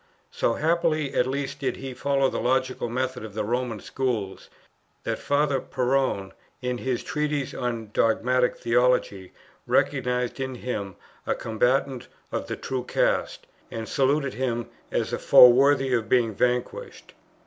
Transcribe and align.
So 0.31 0.55
happily 0.55 1.13
at 1.13 1.27
least 1.27 1.59
did 1.59 1.75
he 1.75 1.93
follow 1.93 2.27
the 2.27 2.39
logical 2.41 2.89
method 2.89 3.23
of 3.23 3.35
the 3.35 3.43
Roman 3.43 3.79
Schools, 3.79 4.49
that 5.03 5.19
Father 5.19 5.59
Perrone 5.59 6.31
in 6.59 6.79
his 6.79 7.03
Treatise 7.03 7.53
on 7.53 7.91
dogmatic 7.93 8.57
theology, 8.57 9.31
recognized 9.67 10.39
in 10.39 10.55
him 10.55 10.95
a 11.27 11.35
combatant 11.35 12.07
of 12.31 12.47
the 12.47 12.55
true 12.57 12.83
cast, 12.83 13.45
and 13.69 13.87
saluted 13.87 14.33
him 14.33 14.71
as 14.91 15.13
a 15.13 15.19
foe 15.19 15.49
worthy 15.49 15.93
of 15.93 16.09
being 16.09 16.33
vanquished. 16.33 17.13